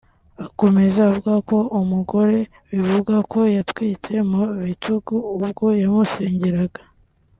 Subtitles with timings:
[0.45, 2.37] Akomeza avuga ko umugore
[2.69, 6.81] bivugwa ko yatwitse mu bitugu ubwo yamusengeraga